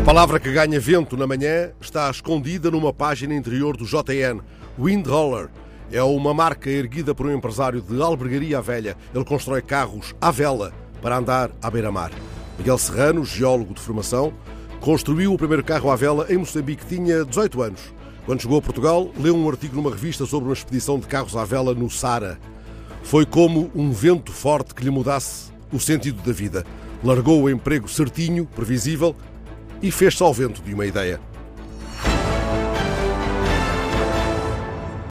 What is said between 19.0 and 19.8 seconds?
leu um artigo